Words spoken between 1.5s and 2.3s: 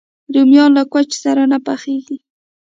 نه پخېږي